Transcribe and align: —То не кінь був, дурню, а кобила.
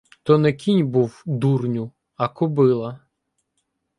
—То 0.23 0.37
не 0.37 0.53
кінь 0.53 0.87
був, 0.87 1.23
дурню, 1.25 1.91
а 2.15 2.27
кобила. 2.29 2.99